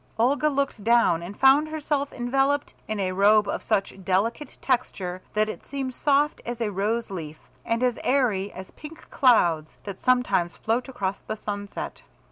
Olga 0.17 0.49
looked 0.49 0.83
down 0.83 1.21
and 1.21 1.39
found 1.39 1.67
herself 1.67 2.11
enveloped 2.11 2.73
in 2.87 2.99
a 2.99 3.11
robe 3.11 3.47
of 3.47 3.61
such 3.61 4.03
delicate 4.03 4.57
texture, 4.59 5.21
that 5.35 5.47
it 5.47 5.63
seemed 5.63 5.93
soft 5.93 6.41
as 6.43 6.59
a 6.59 6.71
rose 6.71 7.11
leaf 7.11 7.47
and 7.63 7.83
as 7.83 7.99
airy 8.03 8.51
as 8.51 8.71
pink 8.71 9.11
clouds 9.11 9.77
that 9.83 10.01
sometimes 10.01 10.57
float 10.57 10.89
across 10.89 11.19
the 11.19 11.35
sunset. 11.35 12.01